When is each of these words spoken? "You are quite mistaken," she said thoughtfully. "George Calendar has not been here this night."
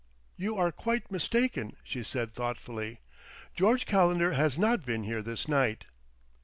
"You 0.35 0.57
are 0.57 0.71
quite 0.71 1.11
mistaken," 1.11 1.75
she 1.83 2.01
said 2.01 2.31
thoughtfully. 2.33 3.01
"George 3.53 3.85
Calendar 3.85 4.31
has 4.33 4.57
not 4.57 4.83
been 4.83 5.03
here 5.03 5.21
this 5.21 5.47
night." 5.47 5.85